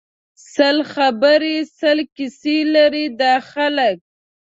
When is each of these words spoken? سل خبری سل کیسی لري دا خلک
سل 0.53 0.77
خبری 0.93 1.57
سل 1.79 1.99
کیسی 2.15 2.57
لري 2.73 3.05
دا 3.19 3.33
خلک 3.51 3.97